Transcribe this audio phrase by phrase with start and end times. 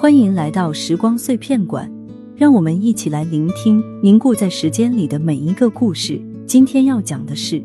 [0.00, 1.90] 欢迎来到时光碎片馆，
[2.36, 6.22] 让我们一起来聆听凝固在时间里的每一个故事。
[6.46, 7.60] 今天要讲的是，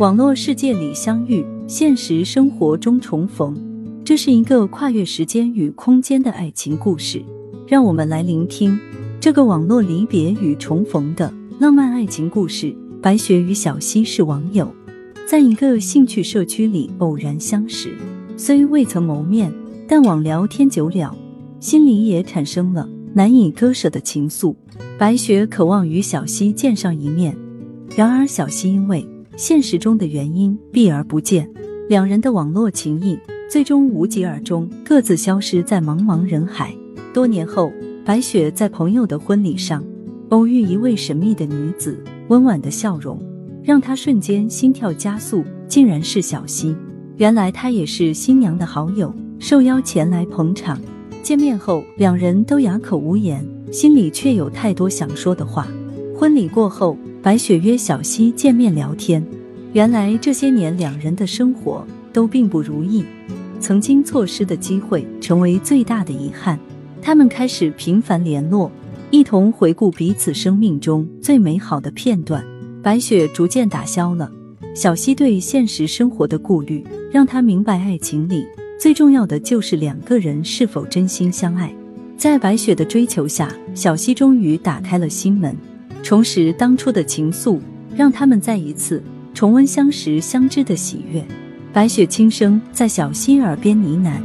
[0.00, 3.56] 网络世界里相遇，现实生活中重逢。
[4.04, 7.22] 这是一个跨越时间与空间的爱情故事。
[7.68, 8.76] 让我们来聆听
[9.20, 12.74] 这个网络离别与重逢的浪漫爱情故事。
[13.00, 14.68] 白雪与小溪是网友，
[15.24, 17.94] 在一个兴趣社区里偶然相识，
[18.36, 19.54] 虽未曾谋面，
[19.86, 21.16] 但网聊天久了。
[21.60, 24.54] 心里也产生了难以割舍的情愫。
[24.98, 27.36] 白雪渴望与小溪见上一面，
[27.94, 29.06] 然而小溪因为
[29.36, 31.50] 现实中的原因避而不见，
[31.88, 33.18] 两人的网络情谊
[33.50, 36.74] 最终无疾而终，各自消失在茫茫人海。
[37.12, 37.72] 多年后，
[38.04, 39.84] 白雪在朋友的婚礼上
[40.30, 43.20] 偶遇一位神秘的女子，温婉的笑容
[43.62, 46.74] 让她瞬间心跳加速，竟然是小溪。
[47.16, 50.80] 原来她也是新娘的好友，受邀前来捧场。
[51.26, 55.66] 见面后，两人都哑口无言，心里却有太多想说的话。
[56.14, 59.26] 婚礼过后，白雪约小溪见面聊天。
[59.72, 63.04] 原来这些年两人的生活都并不如意，
[63.58, 66.56] 曾经错失的机会成为最大的遗憾。
[67.02, 68.70] 他们开始频繁联络，
[69.10, 72.46] 一同回顾彼此生命中最美好的片段。
[72.84, 74.30] 白雪逐渐打消了
[74.76, 78.44] 小溪对现实生活的顾虑，让她明白爱情里。
[78.78, 81.74] 最重要的就是两个人是否真心相爱。
[82.16, 85.56] 在白雪的追求下，小溪终于打开了心门，
[86.02, 87.58] 重拾当初的情愫，
[87.94, 89.02] 让他们再一次
[89.34, 91.24] 重温相识相知的喜悦。
[91.72, 94.20] 白雪轻声在小溪耳边呢喃：“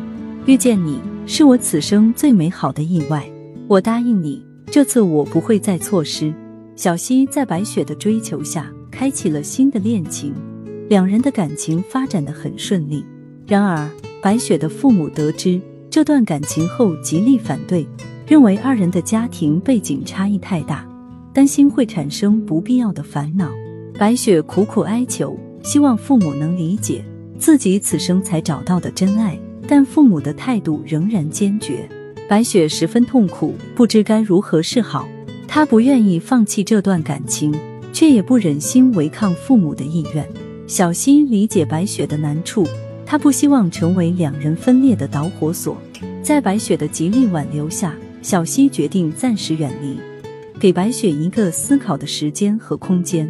[0.48, 3.30] 遇见你是我此生最美好的意外，
[3.68, 6.34] 我答应你，这次我不会再错失。”
[6.78, 10.34] 小溪在白雪的追求下，开启了新的恋情，
[10.88, 13.06] 两人的感情发展的很顺利。
[13.46, 13.90] 然而，
[14.22, 17.88] 白雪的父母得知这段感情后极力反对，
[18.28, 20.88] 认为二人的家庭背景差异太大，
[21.34, 23.50] 担心会产生不必要的烦恼。
[23.98, 27.04] 白雪苦苦哀求，希望父母能理解
[27.40, 29.38] 自己此生才找到的真爱，
[29.68, 31.90] 但父母的态度仍然坚决。
[32.30, 35.08] 白雪十分痛苦，不知该如何是好。
[35.48, 37.52] 她不愿意放弃这段感情，
[37.92, 40.26] 却也不忍心违抗父母的意愿。
[40.68, 42.68] 小溪理解白雪的难处。
[43.12, 45.78] 他不希望成为两人分裂的导火索，
[46.24, 49.98] 在白雪的极力挽留下，小溪决定暂时远离，
[50.58, 53.30] 给白雪一个思考的时间和空间，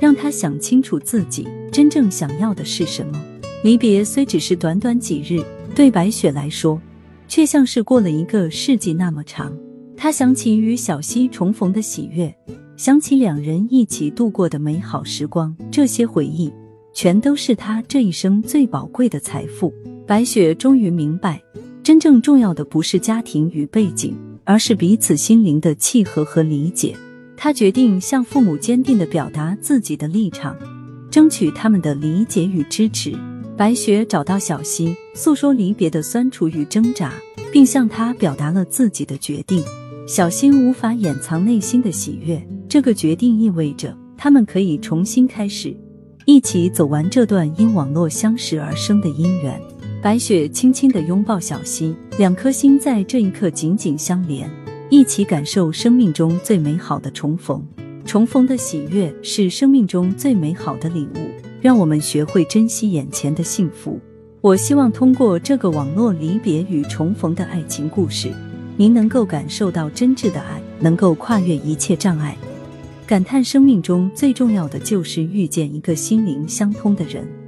[0.00, 3.22] 让她想清楚自己真正想要的是什么。
[3.62, 5.44] 离别虽只是短短几日，
[5.74, 6.80] 对白雪来说，
[7.28, 9.54] 却像是过了一个世纪那么长。
[9.98, 12.34] 她想起与小溪重逢的喜悦，
[12.74, 16.50] 想起两人一起度过的美好时光，这些回忆。
[16.92, 19.72] 全都是他这一生最宝贵的财富。
[20.06, 21.42] 白雪终于明白，
[21.82, 26.96] 真正重要的不是家庭与背景，而是彼此心灵的契合和理解。
[27.36, 30.56] 她决定向父母坚定的表达自己的立场，
[31.10, 33.14] 争取他们的理解与支持。
[33.56, 37.12] 白雪找到小溪，诉说离别的酸楚与挣扎，
[37.52, 39.62] 并向他表达了自己的决定。
[40.06, 45.76] 小溪无法掩藏内心的喜悦，这个决定意味着他们可以重新开始。
[46.26, 49.60] 一起走完这段因网络相识而生的姻缘。
[50.02, 54.48] 白雪轻轻地拥抱小溪，两颗心在这一刻紧紧相连，
[54.88, 57.62] 一起感受生命中最美好的重逢。
[58.04, 61.30] 重逢的喜悦是生命中最美好的礼物，
[61.60, 64.00] 让我们学会珍惜眼前的幸福。
[64.40, 68.30] 我希望通过这个网络离别与重逢的爱情故事，
[68.76, 72.36] 您能够感受到真挚的爱，能够跨越一切障碍。
[73.10, 77.39] 感叹生命中最重要的就是遇见一个心灵相通的人。